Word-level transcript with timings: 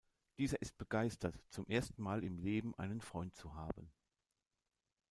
Dieser 0.39 0.59
ist 0.63 0.79
begeistert, 0.79 1.39
zum 1.51 1.67
ersten 1.67 2.01
Mal 2.01 2.23
im 2.23 2.39
Leben 2.39 2.73
einen 2.73 3.01
Freund 3.01 3.35
zu 3.35 3.53
haben. 3.53 3.91